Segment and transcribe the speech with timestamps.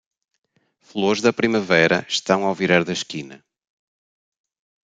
[0.79, 3.45] Flores da primavera estão ao virar da esquina